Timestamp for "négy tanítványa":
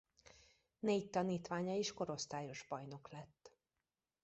0.79-1.75